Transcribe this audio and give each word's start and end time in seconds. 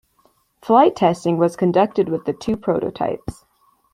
Flight 0.63 0.95
testing 0.95 1.37
was 1.37 1.55
conducted 1.55 2.09
with 2.09 2.25
the 2.25 2.33
two 2.33 2.57
prototypes. 2.57 3.45